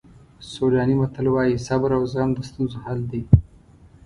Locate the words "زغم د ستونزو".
2.11-2.77